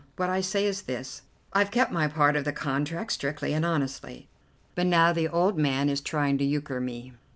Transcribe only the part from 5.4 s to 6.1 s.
man is